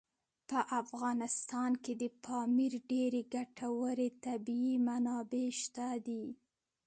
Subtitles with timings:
[0.49, 6.25] په افغانستان کې د پامیر ډېرې ګټورې طبعي منابع شته دي.